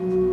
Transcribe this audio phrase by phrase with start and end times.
[0.00, 0.29] Darum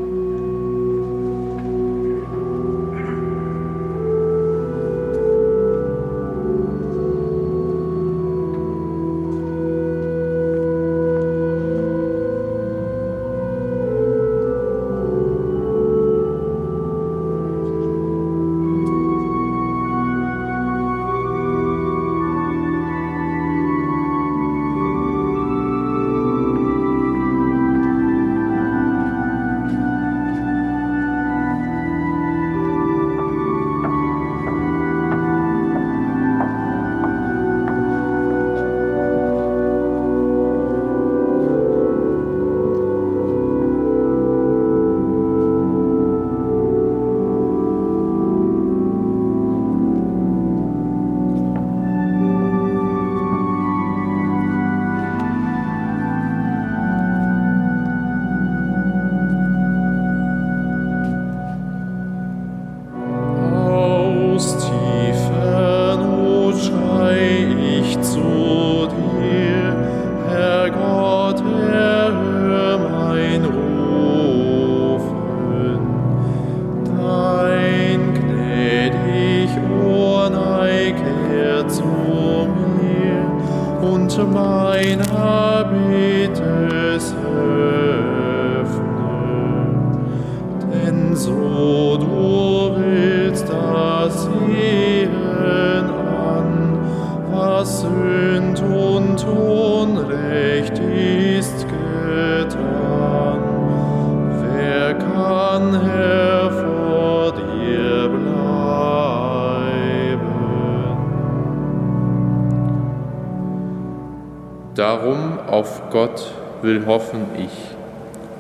[115.98, 116.32] Gott
[116.62, 117.50] will hoffen ich,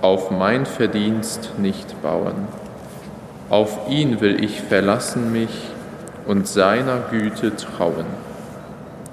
[0.03, 2.47] auf mein Verdienst nicht bauen.
[3.49, 5.49] Auf ihn will ich verlassen mich
[6.27, 8.05] und seiner Güte trauen,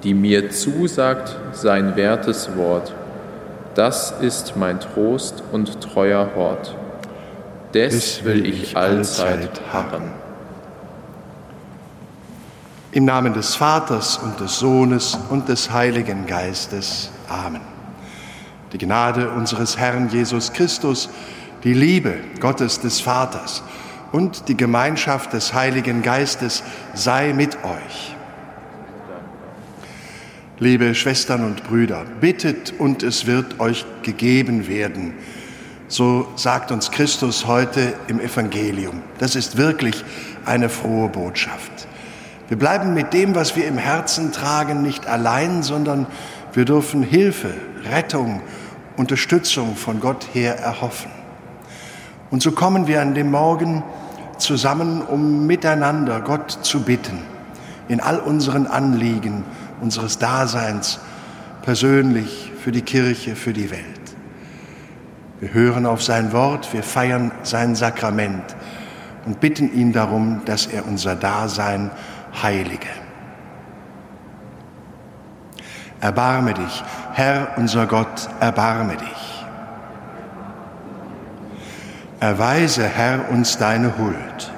[0.02, 2.92] die mir zusagt sein wertes Wort.
[3.76, 6.76] Das ist mein Trost und treuer Hort.
[7.72, 10.12] Des will ich allzeit harren.
[12.92, 17.10] Im Namen des Vaters und des Sohnes und des Heiligen Geistes.
[17.26, 17.73] Amen.
[18.74, 21.08] Die Gnade unseres Herrn Jesus Christus,
[21.62, 23.62] die Liebe Gottes des Vaters
[24.10, 28.16] und die Gemeinschaft des Heiligen Geistes sei mit euch.
[30.58, 35.14] Liebe Schwestern und Brüder, bittet und es wird euch gegeben werden.
[35.86, 39.02] So sagt uns Christus heute im Evangelium.
[39.18, 40.04] Das ist wirklich
[40.46, 41.86] eine frohe Botschaft.
[42.48, 46.08] Wir bleiben mit dem, was wir im Herzen tragen, nicht allein, sondern
[46.54, 47.54] wir dürfen Hilfe,
[47.88, 48.42] Rettung,
[48.96, 51.10] Unterstützung von Gott her erhoffen.
[52.30, 53.82] Und so kommen wir an dem Morgen
[54.38, 57.18] zusammen, um miteinander Gott zu bitten,
[57.88, 59.44] in all unseren Anliegen
[59.80, 61.00] unseres Daseins,
[61.62, 63.84] persönlich, für die Kirche, für die Welt.
[65.40, 68.56] Wir hören auf sein Wort, wir feiern sein Sakrament
[69.26, 71.90] und bitten ihn darum, dass er unser Dasein
[72.42, 72.88] heilige.
[76.04, 76.84] Erbarme dich,
[77.14, 79.46] Herr unser Gott, erbarme dich.
[82.20, 84.52] Erweise, Herr, uns deine Huld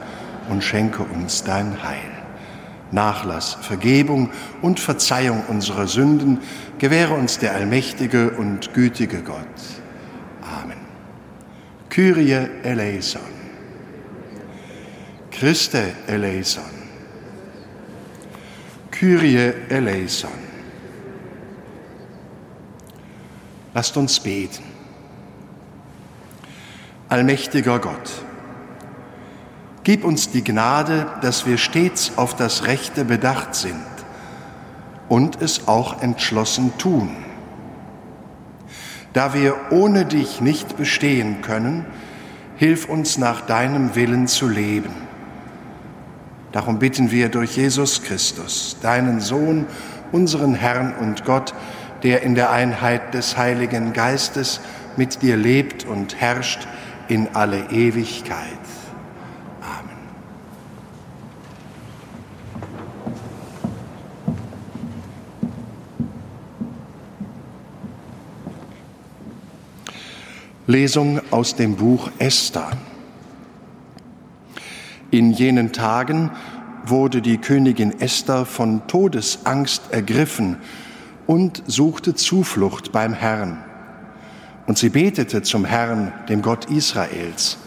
[0.48, 2.10] und schenke uns dein Heil.
[2.90, 4.30] Nachlass, Vergebung
[4.60, 6.40] und Verzeihung unserer Sünden
[6.80, 9.38] gewähre uns der allmächtige und gütige Gott.
[10.60, 10.80] Amen.
[11.90, 13.20] Kyrie eleison.
[15.30, 16.64] Christe eleison.
[18.90, 20.45] Kyrie eleison.
[23.76, 24.62] Lasst uns beten.
[27.10, 28.10] Allmächtiger Gott,
[29.84, 33.84] gib uns die Gnade, dass wir stets auf das Rechte bedacht sind
[35.10, 37.14] und es auch entschlossen tun.
[39.12, 41.84] Da wir ohne dich nicht bestehen können,
[42.56, 44.94] hilf uns nach deinem Willen zu leben.
[46.52, 49.66] Darum bitten wir durch Jesus Christus, deinen Sohn,
[50.12, 51.52] unseren Herrn und Gott,
[52.06, 54.60] der in der Einheit des Heiligen Geistes
[54.96, 56.68] mit dir lebt und herrscht
[57.08, 58.46] in alle Ewigkeit.
[59.60, 59.96] Amen.
[70.68, 72.70] Lesung aus dem Buch Esther.
[75.10, 76.30] In jenen Tagen
[76.84, 80.58] wurde die Königin Esther von Todesangst ergriffen
[81.26, 83.64] und suchte Zuflucht beim Herrn.
[84.66, 87.58] Und sie betete zum Herrn, dem Gott Israels.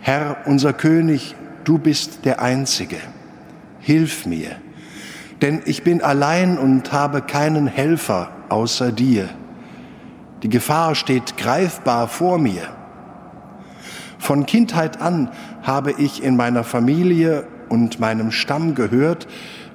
[0.00, 1.34] Herr, unser König,
[1.64, 2.98] du bist der Einzige.
[3.80, 4.56] Hilf mir,
[5.42, 9.28] denn ich bin allein und habe keinen Helfer außer dir.
[10.42, 12.68] Die Gefahr steht greifbar vor mir.
[14.18, 15.30] Von Kindheit an
[15.62, 19.26] habe ich in meiner Familie und meinem Stamm gehört,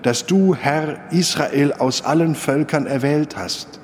[0.01, 3.80] dass du, Herr Israel, aus allen Völkern erwählt hast.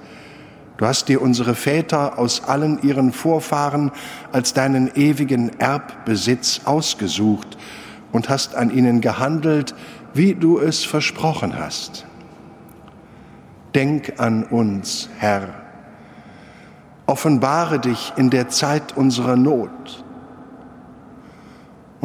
[0.78, 3.92] Du hast dir unsere Väter aus allen ihren Vorfahren
[4.32, 7.58] als deinen ewigen Erbbesitz ausgesucht
[8.12, 9.74] und hast an ihnen gehandelt,
[10.14, 12.06] wie du es versprochen hast.
[13.74, 15.50] Denk an uns, Herr.
[17.08, 20.05] Offenbare dich in der Zeit unserer Not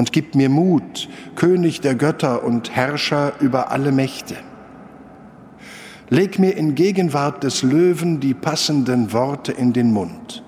[0.01, 4.35] und gib mir Mut, König der Götter und Herrscher über alle Mächte.
[6.09, 10.43] Leg mir in Gegenwart des Löwen die passenden Worte in den Mund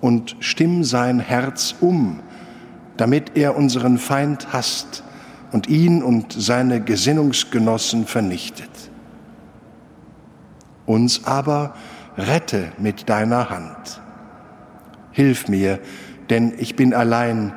[0.00, 2.20] und stimm sein Herz um,
[2.96, 5.02] damit er unseren Feind hasst
[5.50, 8.70] und ihn und seine Gesinnungsgenossen vernichtet.
[10.86, 11.74] Uns aber
[12.16, 14.00] rette mit deiner Hand.
[15.10, 15.80] Hilf mir,
[16.30, 17.52] denn ich bin allein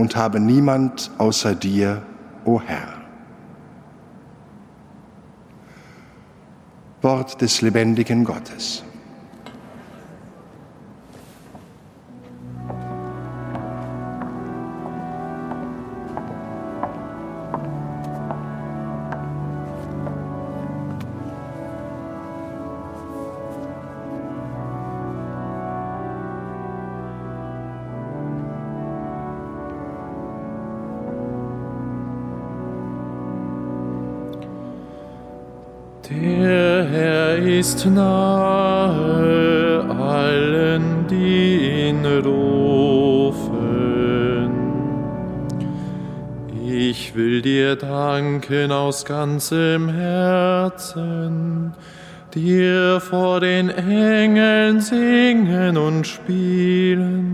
[0.00, 2.00] und habe niemand außer dir,
[2.46, 2.94] o Herr.
[7.02, 8.82] Wort des lebendigen Gottes.
[36.10, 42.50] Der Herr ist nahe allen, die ihn rufen.
[46.66, 51.74] Ich will dir danken aus ganzem Herzen,
[52.34, 57.29] dir vor den Engeln singen und spielen.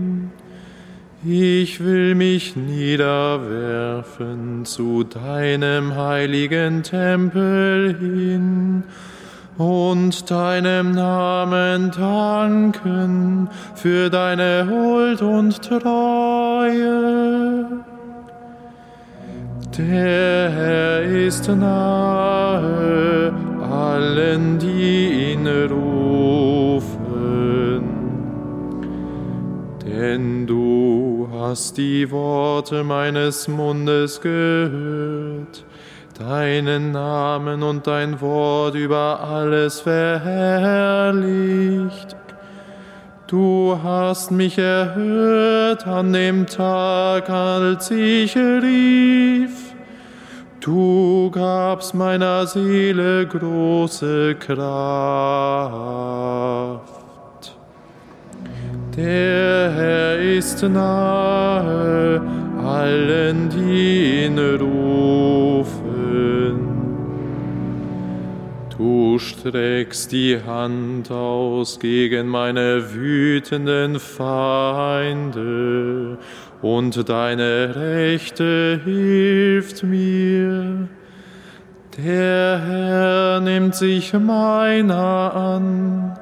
[1.25, 8.83] Ich will mich niederwerfen zu deinem heiligen Tempel hin
[9.57, 17.65] und deinem Namen danken für deine Huld und Treue.
[19.75, 23.33] Der Herr ist nahe
[23.71, 26.97] allen, die ihn rufen.
[29.83, 30.36] Denn
[31.49, 35.63] hast die Worte meines Mundes gehört,
[36.19, 42.17] deinen Namen und dein Wort über alles verherrlicht.
[43.27, 49.73] Du hast mich erhört an dem Tag, als ich rief.
[50.59, 56.46] Du gabst meiner Seele große Kraft.
[58.97, 62.19] Der Herr ist nahe
[62.63, 65.77] allen, die ihn rufen.
[68.75, 75.37] Du streckst die Hand aus gegen meine wütenden Feinde,
[76.63, 80.87] und deine Rechte hilft mir.
[82.03, 86.17] Der Herr nimmt sich meiner an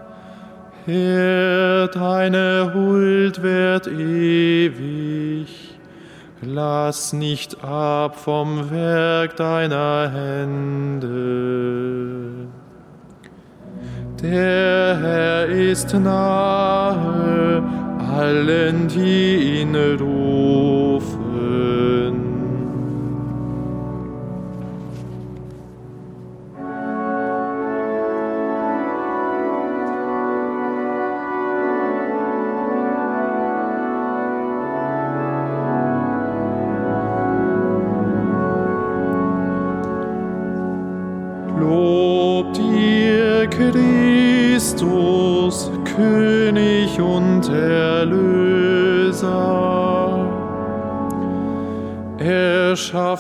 [0.85, 5.47] Herr, deine Huld wird ewig.
[6.43, 11.09] Lass nicht ab vom Werk deiner Hände.
[14.21, 17.63] Der Herr ist nahe
[18.15, 21.04] allen, die ihn rufen.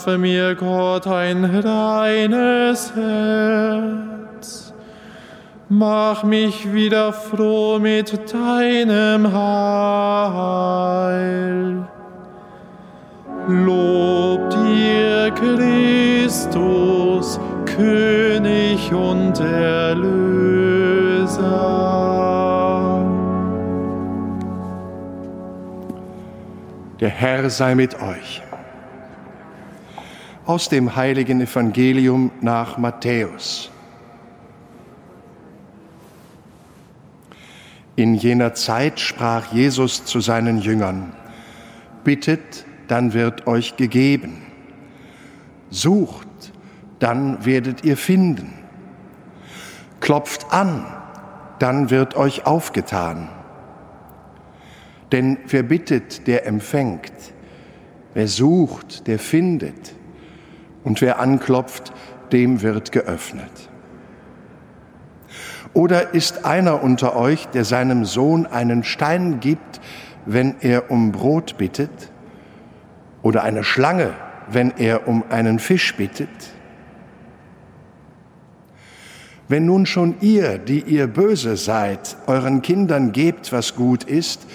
[0.05, 4.71] Schaffe mir, Gott, ein reines Herz.
[5.67, 9.33] Mach mich wieder froh mit deinem
[10.93, 11.87] Heil.
[13.47, 20.05] Lob dir, Christus, König und Erlöser.
[26.99, 28.44] Der Herr sei mit euch.
[30.45, 33.71] Aus dem heiligen Evangelium nach Matthäus.
[37.95, 41.13] In jener Zeit sprach Jesus zu seinen Jüngern,
[42.03, 44.43] Bittet, dann wird euch gegeben.
[45.71, 46.27] Sucht,
[46.99, 48.53] dann werdet ihr finden.
[49.99, 50.85] Klopft an,
[51.57, 53.29] dann wird euch aufgetan.
[55.11, 57.13] Denn wer bittet, der empfängt.
[58.13, 59.95] Wer sucht, der findet.
[60.85, 61.91] Und wer anklopft,
[62.31, 63.69] dem wird geöffnet.
[65.73, 69.81] Oder ist einer unter euch, der seinem Sohn einen Stein gibt,
[70.25, 72.11] wenn er um Brot bittet?
[73.23, 74.13] Oder eine Schlange,
[74.49, 76.29] wenn er um einen Fisch bittet?
[79.47, 84.47] Wenn nun schon ihr, die ihr böse seid, euren Kindern gebt, was gut ist,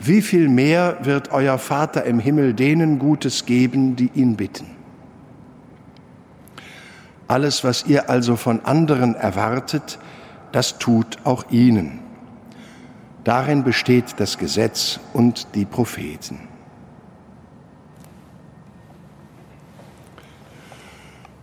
[0.00, 4.73] wie viel mehr wird euer Vater im Himmel denen Gutes geben, die ihn bitten?
[7.26, 9.98] Alles, was ihr also von anderen erwartet,
[10.52, 12.00] das tut auch ihnen.
[13.24, 16.40] Darin besteht das Gesetz und die Propheten.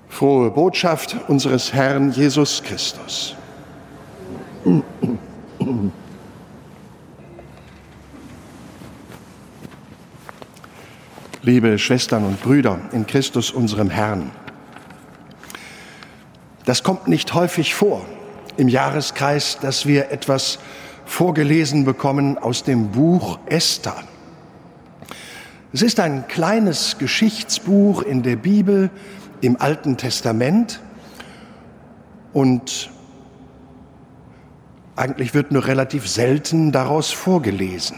[0.07, 3.35] Frohe Botschaft unseres Herrn Jesus Christus.
[11.43, 14.31] liebe Schwestern und Brüder in Christus, unserem Herrn.
[16.65, 18.05] Das kommt nicht häufig vor
[18.57, 20.59] im Jahreskreis, dass wir etwas
[21.05, 23.95] vorgelesen bekommen aus dem Buch Esther.
[25.73, 28.89] Es ist ein kleines Geschichtsbuch in der Bibel
[29.41, 30.81] im Alten Testament
[32.33, 32.89] und
[34.95, 37.97] eigentlich wird nur relativ selten daraus vorgelesen.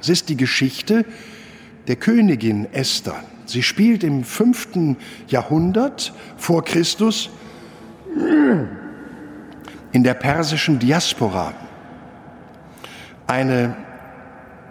[0.00, 1.04] Es ist die Geschichte
[1.88, 3.16] der Königin Esther.
[3.46, 4.96] Sie spielt im fünften
[5.28, 7.30] Jahrhundert vor Christus
[9.92, 11.52] in der persischen Diaspora.
[13.26, 13.76] Eine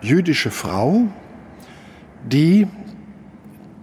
[0.01, 1.07] jüdische Frau,
[2.23, 2.67] die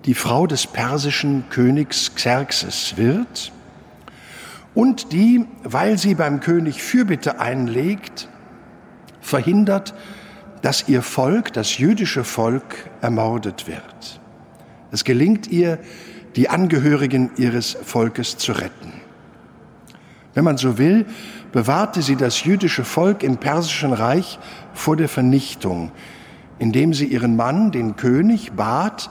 [0.05, 3.53] die Frau des persischen Königs Xerxes wird
[4.75, 8.29] und die, weil sie beim König Fürbitte einlegt,
[9.21, 9.95] verhindert,
[10.63, 14.21] dass ihr Volk, das jüdische Volk, ermordet wird.
[14.91, 15.79] Es gelingt ihr,
[16.37, 19.02] die Angehörigen ihres Volkes zu retten.
[20.35, 21.07] Wenn man so will,
[21.53, 24.39] bewahrte sie das jüdische Volk im persischen Reich
[24.73, 25.93] vor der Vernichtung,
[26.59, 29.11] indem sie ihren Mann, den König, bat,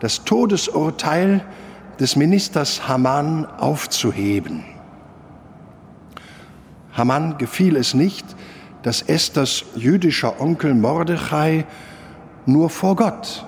[0.00, 1.44] das Todesurteil
[1.98, 4.64] des Ministers Haman aufzuheben.
[6.92, 8.24] Haman gefiel es nicht,
[8.82, 11.64] dass Esthers jüdischer Onkel Mordechai
[12.46, 13.46] nur vor Gott,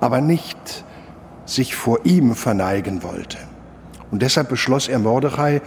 [0.00, 0.84] aber nicht
[1.44, 3.38] sich vor ihm verneigen wollte.
[4.10, 5.62] Und deshalb beschloss er Mordechai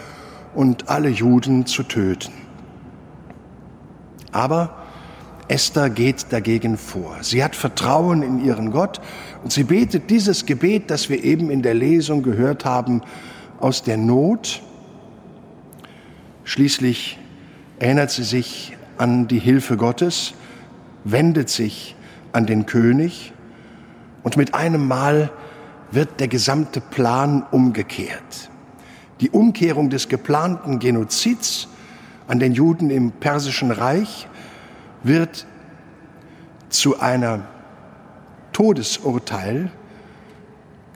[0.56, 2.34] und alle Juden zu töten.
[4.32, 4.76] Aber
[5.48, 7.18] Esther geht dagegen vor.
[7.22, 9.00] Sie hat Vertrauen in ihren Gott
[9.44, 13.02] und sie betet dieses Gebet, das wir eben in der Lesung gehört haben,
[13.60, 14.64] aus der Not.
[16.44, 17.20] Schließlich
[17.80, 20.34] erinnert sie sich an die Hilfe Gottes,
[21.04, 21.96] wendet sich
[22.32, 23.34] an den König
[24.24, 25.30] und mit einem Mal
[25.92, 28.50] wird der gesamte Plan umgekehrt.
[29.22, 31.68] Die Umkehrung des geplanten Genozids
[32.28, 34.28] an den Juden im Persischen Reich
[35.04, 35.46] wird
[36.70, 37.42] zu einer
[38.52, 39.72] Todesurteil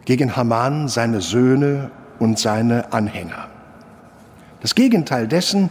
[0.05, 3.47] gegen Haman, seine Söhne und seine Anhänger.
[4.61, 5.69] Das Gegenteil dessen,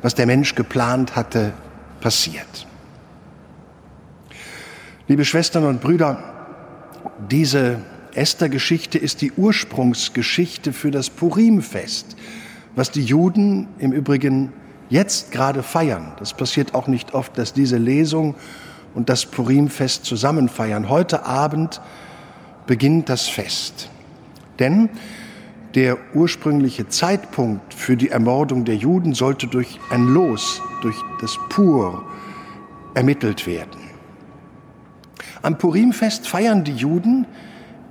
[0.00, 1.52] was der Mensch geplant hatte,
[2.00, 2.66] passiert.
[5.08, 6.22] Liebe Schwestern und Brüder,
[7.30, 7.78] diese
[8.14, 12.16] Esther-Geschichte ist die Ursprungsgeschichte für das Purimfest,
[12.74, 14.52] was die Juden im Übrigen
[14.88, 16.12] jetzt gerade feiern.
[16.18, 18.34] Das passiert auch nicht oft, dass diese Lesung
[18.94, 20.88] und das Purimfest zusammen feiern.
[20.88, 21.80] Heute Abend
[22.66, 23.88] beginnt das Fest.
[24.58, 24.90] Denn
[25.74, 32.04] der ursprüngliche Zeitpunkt für die Ermordung der Juden sollte durch ein Los, durch das Pur
[32.94, 33.80] ermittelt werden.
[35.40, 37.26] Am Purimfest feiern die Juden,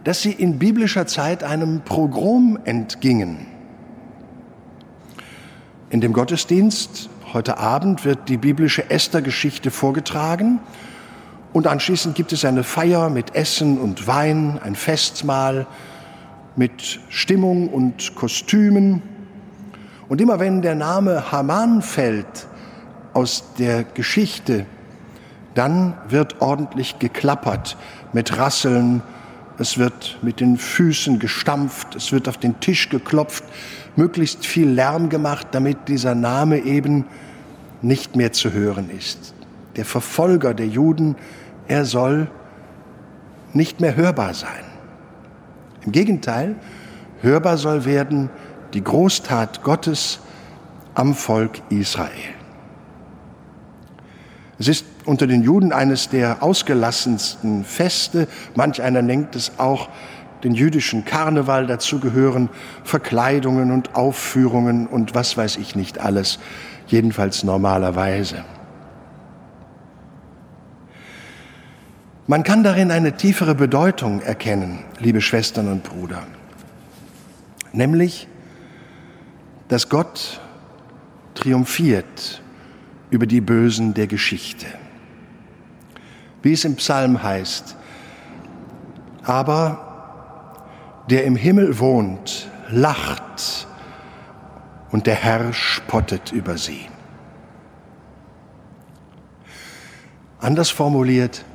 [0.03, 3.45] dass sie in biblischer Zeit einem Pogrom entgingen.
[5.89, 10.59] In dem Gottesdienst heute Abend wird die biblische Esther-Geschichte vorgetragen
[11.53, 15.67] und anschließend gibt es eine Feier mit Essen und Wein, ein Festmahl,
[16.55, 19.01] mit Stimmung und Kostümen.
[20.09, 22.47] Und immer wenn der Name Haman fällt
[23.13, 24.65] aus der Geschichte
[25.53, 27.75] Dann wird ordentlich geklappert
[28.13, 29.01] mit Rasseln,
[29.61, 33.43] es wird mit den Füßen gestampft, es wird auf den Tisch geklopft,
[33.95, 37.05] möglichst viel Lärm gemacht, damit dieser Name eben
[37.81, 39.33] nicht mehr zu hören ist.
[39.75, 41.15] Der Verfolger der Juden,
[41.67, 42.29] er soll
[43.53, 44.63] nicht mehr hörbar sein.
[45.85, 46.55] Im Gegenteil,
[47.21, 48.29] hörbar soll werden
[48.73, 50.19] die Großtat Gottes
[50.95, 52.09] am Volk Israel.
[54.57, 58.27] Es ist unter den Juden eines der ausgelassensten Feste.
[58.55, 59.89] Manch einer nennt es auch
[60.43, 61.67] den jüdischen Karneval.
[61.67, 62.49] Dazu gehören
[62.83, 66.39] Verkleidungen und Aufführungen und was weiß ich nicht alles,
[66.87, 68.43] jedenfalls normalerweise.
[72.27, 76.23] Man kann darin eine tiefere Bedeutung erkennen, liebe Schwestern und Brüder,
[77.73, 78.27] nämlich,
[79.67, 80.39] dass Gott
[81.33, 82.41] triumphiert
[83.09, 84.67] über die Bösen der Geschichte.
[86.41, 87.75] Wie es im Psalm heißt,
[89.23, 89.91] aber
[91.09, 93.67] der im Himmel wohnt, lacht
[94.91, 96.87] und der Herr spottet über sie.
[100.39, 101.45] Anders formuliert,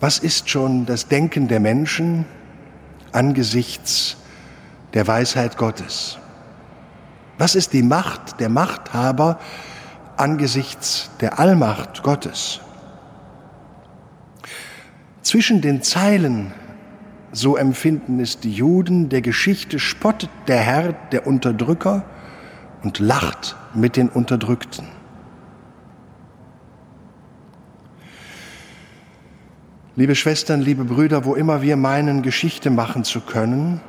[0.00, 2.24] was ist schon das Denken der Menschen
[3.12, 4.16] angesichts
[4.94, 6.18] der Weisheit Gottes?
[7.38, 9.38] Was ist die Macht der Machthaber
[10.16, 12.60] angesichts der Allmacht Gottes?
[15.22, 16.52] Zwischen den Zeilen,
[17.32, 22.04] so empfinden es die Juden, der Geschichte spottet der Herr der Unterdrücker
[22.82, 24.86] und lacht mit den Unterdrückten.
[29.94, 33.82] Liebe Schwestern, liebe Brüder, wo immer wir meinen, Geschichte machen zu können,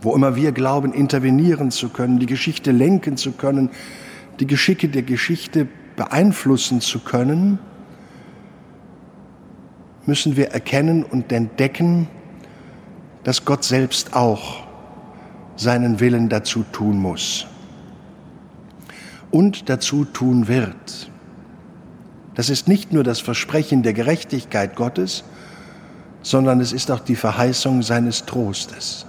[0.00, 3.70] wo immer wir glauben, intervenieren zu können, die Geschichte lenken zu können,
[4.40, 7.60] die Geschicke der Geschichte beeinflussen zu können,
[10.06, 12.08] müssen wir erkennen und entdecken,
[13.24, 14.64] dass Gott selbst auch
[15.56, 17.46] seinen Willen dazu tun muss
[19.30, 21.10] und dazu tun wird.
[22.34, 25.24] Das ist nicht nur das Versprechen der Gerechtigkeit Gottes,
[26.22, 29.06] sondern es ist auch die Verheißung seines Trostes.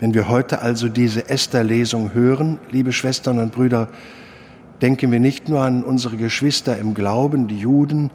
[0.00, 3.88] Wenn wir heute also diese Esther-Lesung hören, liebe Schwestern und Brüder,
[4.80, 8.10] denken wir nicht nur an unsere Geschwister im Glauben, die Juden,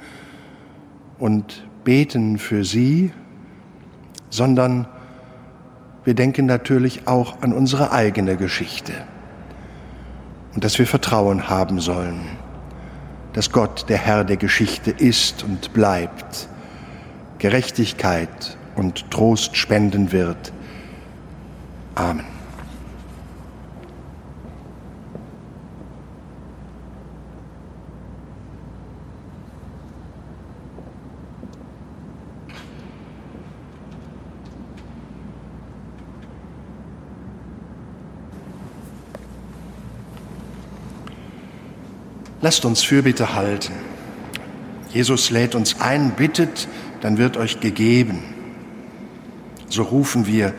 [1.20, 3.12] und beten für sie,
[4.30, 4.88] sondern
[6.04, 8.94] wir denken natürlich auch an unsere eigene Geschichte
[10.54, 12.22] und dass wir Vertrauen haben sollen,
[13.34, 16.50] dass Gott der Herr der Geschichte ist und bleibt,
[17.40, 20.52] Gerechtigkeit und Trost spenden wird.
[21.96, 22.33] Amen.
[42.44, 43.72] Lasst uns Fürbitte halten.
[44.90, 46.68] Jesus lädt uns ein, bittet,
[47.00, 48.22] dann wird euch gegeben.
[49.70, 50.54] So rufen wir,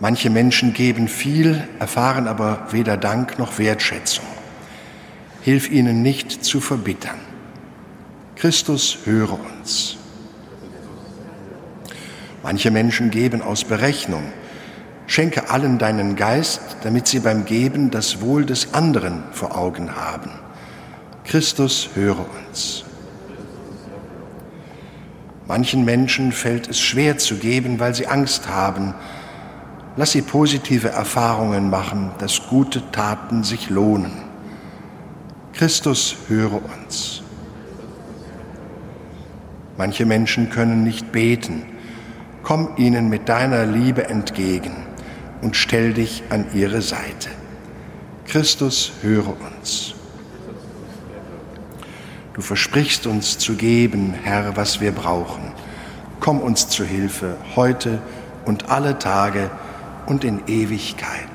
[0.00, 4.24] manche Menschen geben viel, erfahren aber weder Dank noch Wertschätzung.
[5.42, 7.20] Hilf ihnen nicht zu verbittern.
[8.34, 9.96] Christus, höre uns.
[12.42, 14.24] Manche Menschen geben aus Berechnung.
[15.06, 20.43] Schenke allen deinen Geist, damit sie beim Geben das Wohl des anderen vor Augen haben.
[21.24, 22.84] Christus, höre uns.
[25.46, 28.94] Manchen Menschen fällt es schwer zu geben, weil sie Angst haben.
[29.96, 34.12] Lass sie positive Erfahrungen machen, dass gute Taten sich lohnen.
[35.52, 37.22] Christus, höre uns.
[39.76, 41.64] Manche Menschen können nicht beten.
[42.42, 44.86] Komm ihnen mit deiner Liebe entgegen
[45.42, 47.30] und stell dich an ihre Seite.
[48.26, 49.94] Christus, höre uns.
[52.34, 55.52] Du versprichst uns zu geben, Herr, was wir brauchen.
[56.18, 58.02] Komm uns zu Hilfe heute
[58.44, 59.52] und alle Tage
[60.06, 61.33] und in Ewigkeit.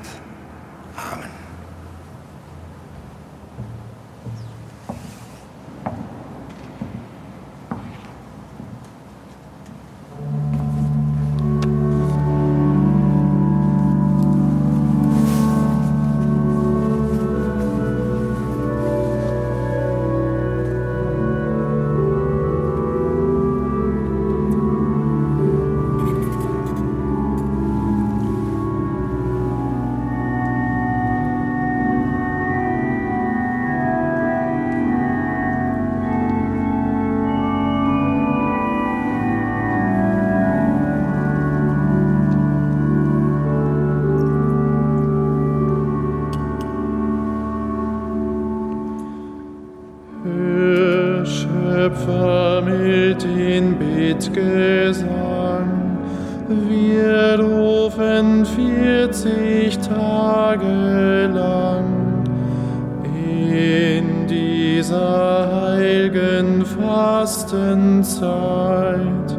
[68.10, 69.38] Fastenzeit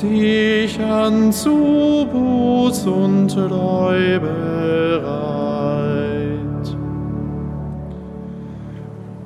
[0.00, 5.58] dich an zu Buß und Treu bereit.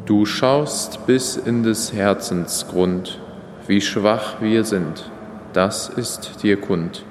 [0.07, 3.21] Du schaust bis in des Herzens Grund,
[3.66, 5.11] wie schwach wir sind,
[5.53, 7.05] das ist dir kund.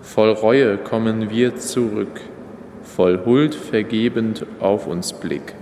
[0.00, 2.20] Voll Reue kommen wir zurück,
[2.82, 5.54] voll Huld vergebend auf uns Blick.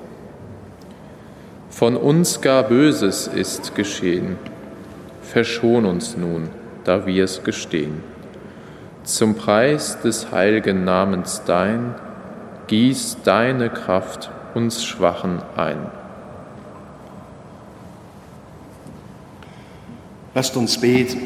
[1.70, 4.36] Von uns gar Böses ist geschehen,
[5.32, 6.50] verschon uns nun
[6.84, 8.02] da wir es gestehen.
[9.04, 11.94] Zum Preis des heiligen Namens dein,
[12.66, 15.78] gieß deine Kraft uns Schwachen ein.
[20.34, 21.20] Lasst uns beten.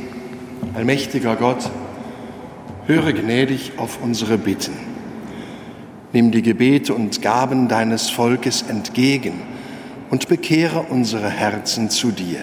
[0.74, 1.70] Allmächtiger Gott,
[2.86, 4.74] höre gnädig auf unsere Bitten.
[6.12, 9.42] Nimm die Gebete und Gaben deines Volkes entgegen
[10.10, 12.40] und bekehre unsere Herzen zu dir.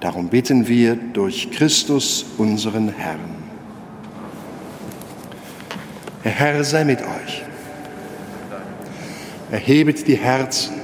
[0.00, 3.36] Darum bitten wir durch Christus, unseren Herrn.
[6.24, 7.42] Der Herr sei mit euch.
[9.50, 10.74] Erhebet die Herzen.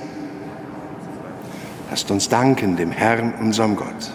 [1.91, 4.13] Lasst uns danken dem Herrn, unserem Gott.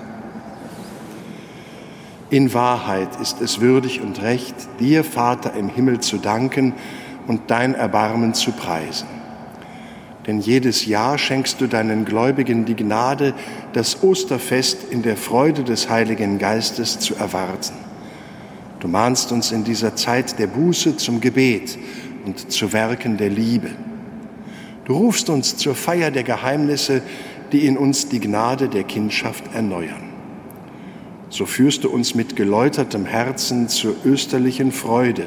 [2.30, 6.74] In Wahrheit ist es würdig und recht, dir, Vater im Himmel, zu danken
[7.26, 9.19] und dein Erbarmen zu preisen
[10.30, 13.34] denn jedes Jahr schenkst du deinen Gläubigen die Gnade,
[13.74, 17.74] das Osterfest in der Freude des Heiligen Geistes zu erwarten.
[18.80, 21.80] Du mahnst uns in dieser Zeit der Buße zum Gebet
[22.28, 23.72] und zu Werken der Liebe.
[24.86, 27.02] Du rufst uns zur Feier der Geheimnisse,
[27.52, 30.12] die in uns die Gnade der Kindschaft erneuern.
[31.30, 35.24] So führst du uns mit geläutertem Herzen zur österlichen Freude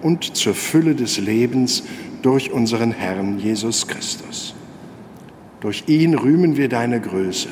[0.00, 1.82] und zur Fülle des Lebens
[2.22, 4.54] durch unseren Herrn Jesus Christus.
[5.60, 7.48] Durch ihn rühmen wir deine Größe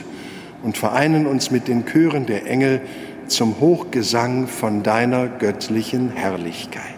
[0.62, 2.81] und vereinen uns mit den Chören der Engel
[3.26, 6.97] zum Hochgesang von deiner göttlichen Herrlichkeit.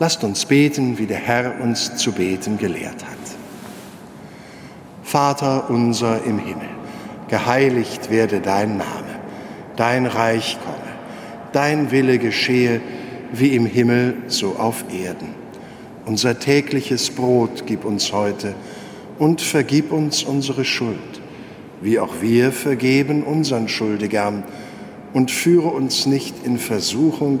[0.00, 3.18] Lasst uns beten, wie der Herr uns zu beten gelehrt hat.
[5.02, 6.70] Vater unser im Himmel,
[7.28, 9.20] geheiligt werde dein Name,
[9.76, 10.96] dein Reich komme,
[11.52, 12.80] dein Wille geschehe,
[13.30, 15.34] wie im Himmel so auf Erden.
[16.06, 18.54] Unser tägliches Brot gib uns heute
[19.18, 21.20] und vergib uns unsere Schuld,
[21.82, 24.44] wie auch wir vergeben unseren Schuldigern,
[25.12, 27.40] und führe uns nicht in Versuchung,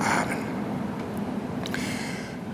[0.00, 0.38] Amen.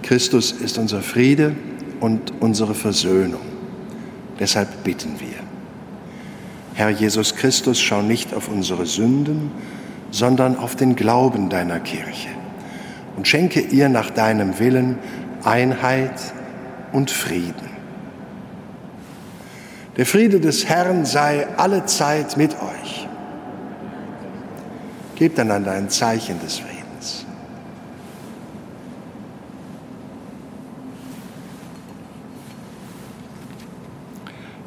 [0.02, 1.56] Christus ist unser Friede
[2.00, 3.40] und unsere Versöhnung.
[4.38, 5.38] Deshalb bitten wir.
[6.74, 9.50] Herr Jesus Christus, schau nicht auf unsere Sünden,
[10.10, 12.28] sondern auf den Glauben deiner Kirche
[13.16, 14.98] und schenke ihr nach deinem Willen
[15.42, 16.20] Einheit
[16.92, 17.70] und Frieden.
[19.96, 23.08] Der Friede des Herrn sei alle Zeit mit euch.
[25.14, 26.75] Gebt einander ein Zeichen des Friedens.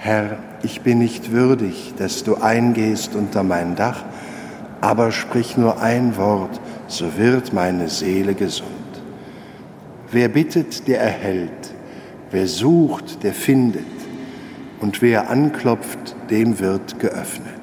[0.00, 4.04] Herr, ich bin nicht würdig, dass du eingehst unter mein Dach,
[4.80, 8.68] aber sprich nur ein Wort, so wird meine Seele gesund.
[10.12, 11.74] Wer bittet, der erhält,
[12.30, 13.84] wer sucht, der findet,
[14.78, 17.57] und wer anklopft, dem wird geöffnet.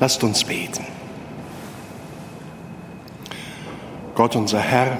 [0.00, 0.84] Lasst uns beten.
[4.14, 4.96] Gott unser Herr,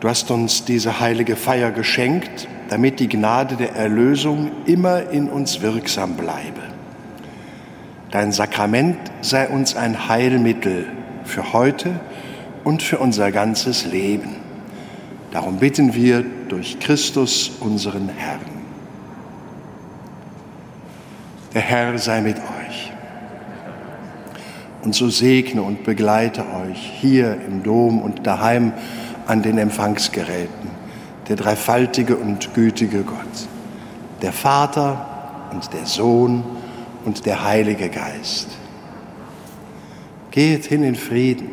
[0.00, 5.60] du hast uns diese heilige Feier geschenkt, damit die Gnade der Erlösung immer in uns
[5.62, 6.62] wirksam bleibe.
[8.12, 10.86] Dein Sakrament sei uns ein Heilmittel
[11.24, 11.98] für heute
[12.62, 14.36] und für unser ganzes Leben.
[15.32, 18.40] Darum bitten wir durch Christus, unseren Herrn.
[21.52, 22.55] Der Herr sei mit euch.
[24.86, 28.72] Und so segne und begleite euch hier im Dom und daheim
[29.26, 30.70] an den Empfangsgeräten
[31.26, 33.48] der dreifaltige und gütige Gott,
[34.22, 36.44] der Vater und der Sohn
[37.04, 38.46] und der Heilige Geist.
[40.30, 41.50] Geht hin in Frieden.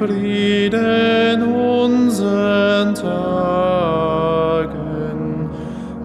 [0.00, 4.70] Frieden unseren Tagen.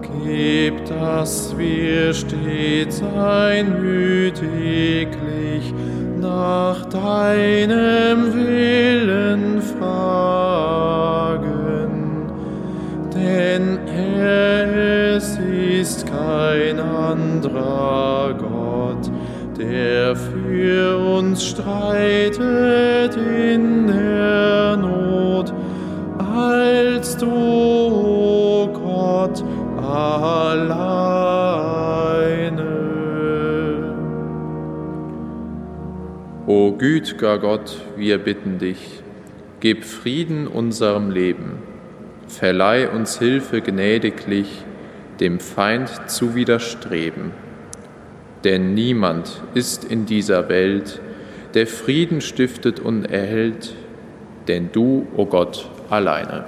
[0.02, 5.72] Gib, dass wir stets einmütiglich
[6.20, 11.46] nach deinem Willen fragen.
[13.14, 19.10] Denn es ist kein anderer Gott,
[19.58, 23.05] der für uns streitet
[36.86, 39.02] O güt'ger Gott, wir bitten dich,
[39.58, 41.58] gib Frieden unserem Leben,
[42.28, 44.64] verleih uns Hilfe gnädiglich,
[45.18, 47.32] dem Feind zu widerstreben.
[48.44, 51.00] Denn niemand ist in dieser Welt,
[51.54, 53.74] der Frieden stiftet und erhält,
[54.46, 56.44] denn du, o oh Gott, alleine.